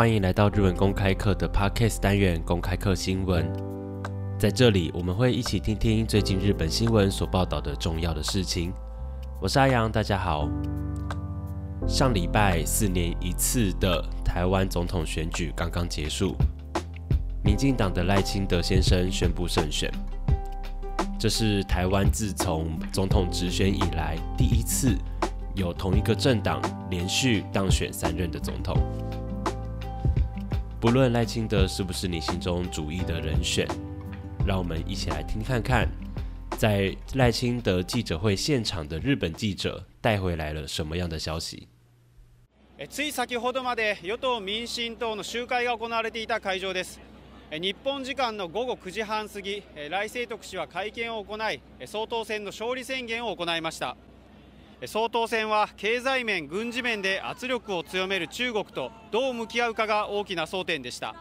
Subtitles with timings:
[0.00, 3.44] 欢迎来到日文公开课的 p a r k c a s 单元公开课新闻。
[4.38, 8.72] 在这里，我们会一起听听最近日本新闻所报道的重要的事情。
[9.42, 10.48] 我是阿阳，大家好。
[11.86, 16.34] 上礼拜四年一次的台湾总统选举刚刚结束，
[17.44, 19.92] 民进党的赖清德先生宣布胜选。
[21.18, 24.96] 这是台湾自从总统直选以来第一次
[25.54, 26.58] 有同一个政党
[26.88, 28.74] 连续当选三任的总统。
[30.80, 33.68] 不论赖清德是不是你心中主意的人选，
[34.46, 35.86] 让我们一起来听看看，
[36.58, 41.68] 在赖清德记者会现场的日本记者带回来了什么样的消息。
[42.88, 46.98] つい先ほどまで与党民進党の集会が行われていた会場です。
[47.50, 53.94] 日本時間の午後9時半過ぎ、来清徳氏は会見を行い、総統選の勝利宣言を行いました。
[54.86, 61.14] 総統選は経済面、軍事面で圧力を強める中国とどう向き合うかが大きな争点でした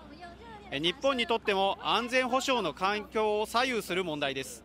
[0.71, 4.61] 日本にとっても安全保障の環境を左右する問題です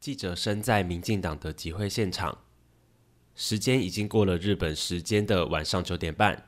[0.00, 2.36] 記者身在民进党的集会现场，
[3.34, 6.44] 时间已经过了日本时间的晚上九点半。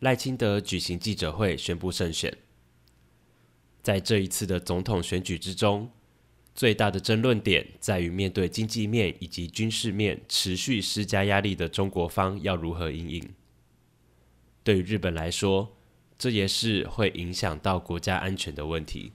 [0.00, 2.36] 赖清德举行记者会，宣布胜选。
[3.82, 5.88] 在这一次的总统选举之中，
[6.54, 13.30] 最大的争论点在于，面对经济面以及军事面持续施加压力的中国方要如何应应？
[14.62, 15.74] 对于日本来说，
[16.16, 19.12] 这也是会影响到国家安全的问题。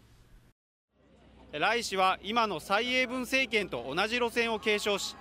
[1.53, 5.15] 赖氏は今の蔡英文政権と同じ路線を継承し、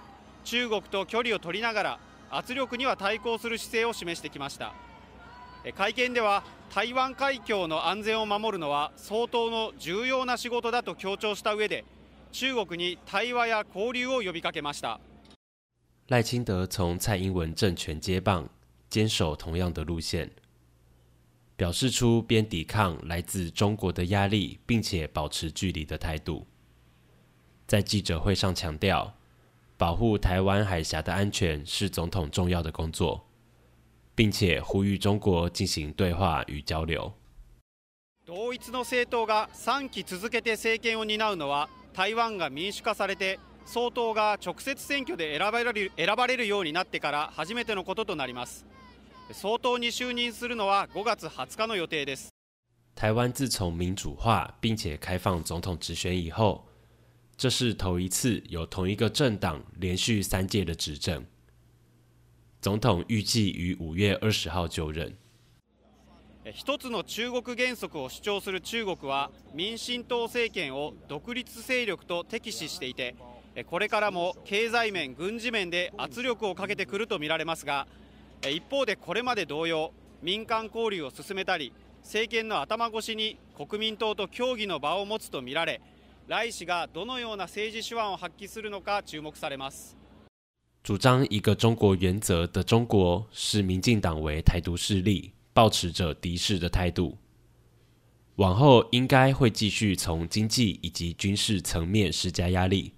[0.45, 1.99] 中国と距離を取りながら
[2.31, 4.75] 圧力には対抗する姿勢を示してきました。
[5.77, 6.43] 会見では、
[6.75, 11.85] 台湾海峡の安全を守るのは相当の重要な仕事だと強調した上で。
[16.09, 18.49] 赖清德从蔡英文政权接棒，
[18.91, 20.31] 坚守同样的路线，
[21.57, 26.47] 表示出边抵抗来自中国的压力，并且保持距离的态度。
[27.67, 29.15] 在记者会上强调，
[29.77, 33.27] 保护台湾海峡的安全是总统重要的工作，
[34.15, 37.13] 并且呼吁中国进行对话与交流。
[38.27, 41.69] 同一的政党，三期，続けて政権を担うのは。
[41.99, 48.65] 台湾が民主化されて総統が直接選挙で選ばれる選ばれるようになってから初めてのこととなります
[49.33, 52.33] 総統に就任するのは5月20日の予定です
[52.95, 56.65] 台湾自从民主化并且开放总统直选以后
[57.37, 61.27] 这是头一次有同一个政党连续三届的执政
[62.61, 65.13] 总统预计于5月20号就任
[66.55, 73.17] 一つの中国原則を主張する中国は民進党政権を独立勢力と敵視していて
[73.67, 77.87] これからも経済面、軍事面で圧力をかけてくるとみられますが
[78.43, 79.93] 一方でこれまで同様
[80.23, 81.73] 民間交流を進めたり
[82.03, 85.81] 政権の頭越しに国民党と協議の場を持つとみられ
[86.29, 89.97] 来氏がどのような政治手腕を発揮するのか注目されます。
[90.85, 93.27] 主张一个中国原则的中国，
[93.65, 95.33] 民进党为台独势力。
[95.59, 97.19] 保持着敌视的态度，
[98.37, 102.93] 往后应该会继续从经济以及军事层面施加压力。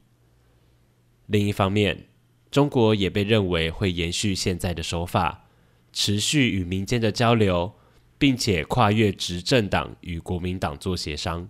[1.24, 2.06] 另一方面，
[2.50, 5.46] 中国也被认为会延续现在的手法，
[5.94, 7.72] 持续与民间的交流，
[8.18, 11.48] 并且跨越执政党与国民党做协商。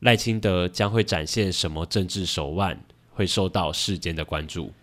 [0.00, 4.74] 赖清德将会展现什么政治手腕，会受到世间的关注。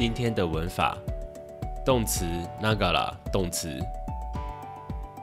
[0.00, 0.96] 今天的文法，
[1.84, 2.24] 动词
[2.58, 3.68] 那个了，动词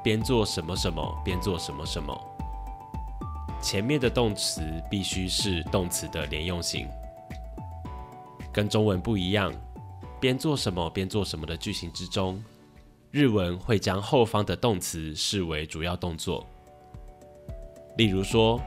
[0.03, 2.15] 边做什么什么边做什么什么，
[3.59, 6.87] 前面的动词必须是动词的连用型，
[8.53, 9.51] 跟中文不一样。
[10.19, 12.39] 边做什么边做什么的句型之中，
[13.09, 16.45] 日文会将后方的动词视为主要动作。
[17.97, 18.61] 例如说，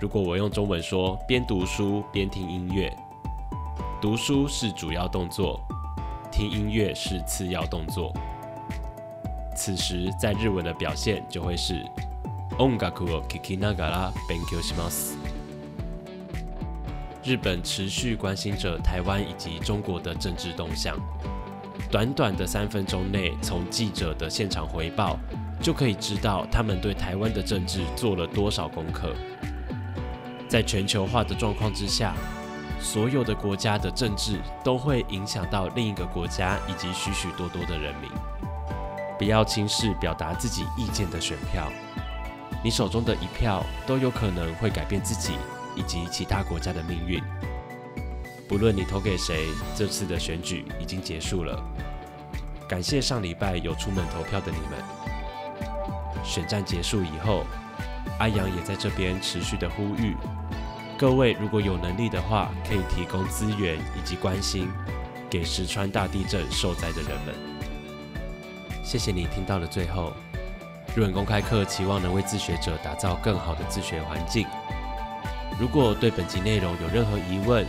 [0.00, 2.90] 如果我用中文说边读书边听音乐。
[4.02, 5.60] 读书是主要动作，
[6.32, 8.12] 听音乐是次要动作。
[9.54, 11.86] 此时在日文的表现就会是
[12.58, 15.14] “おんを聞きながら勉強します”。
[17.22, 20.98] 日本持续关心着台湾以及中国的政治动向。
[21.88, 25.16] 短短的三分钟内，从记者的现场回报
[25.60, 29.14] 就可以知道他们对台湾的政治做了多少功课。
[30.48, 32.16] 在全球化的状况之下。
[32.82, 38.10] 所有的国家的政治都会影响到另一个国家以及许许多多的人民。
[39.16, 41.70] 不要轻视表达自己意见的选票，
[42.62, 45.34] 你手中的一票都有可能会改变自己
[45.76, 47.22] 以及其他国家的命运。
[48.48, 49.46] 不论你投给谁，
[49.76, 51.56] 这次的选举已经结束了。
[52.68, 54.82] 感谢上礼拜有出门投票的你们。
[56.24, 57.44] 选战结束以后，
[58.18, 60.16] 阿阳也在这边持续的呼吁。
[61.02, 64.70] 各位，如果有能力的话，可以提供资源以及关心
[65.28, 67.34] 给石川大地震受灾的人们。
[68.84, 70.12] 谢谢你听到了最后，
[70.94, 74.46] 日本公开课期望能为自学者打造更好的自学环境。
[75.58, 77.66] 如果对本集内容有任何疑问，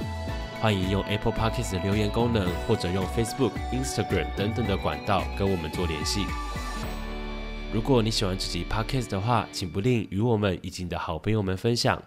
[0.61, 6.23] 欢迎用 Apple Podcast 留言功能，或者用 Facebook、Instagram 等等的管道跟我们做联系。
[7.73, 11.99] 如果你喜欢这集 Podcast 的话，请不吝与我们已经的好朋友们分享。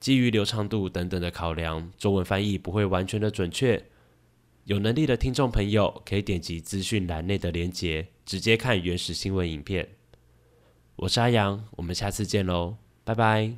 [0.00, 3.84] 基于流畅度等等的考量，中文翻译不会完全的准确。
[4.64, 9.88] 有能力的听众朋友可以点击资讯栏内的链接，直接看原始新闻影片。
[10.96, 13.54] 我是阿阳，我们下次见喽，拜拜。